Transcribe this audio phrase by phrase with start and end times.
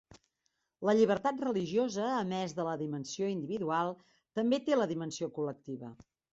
[0.87, 3.95] La llibertat religiosa, a més de la dimensió individual,
[4.41, 5.97] també té la dimensió col·lectiva.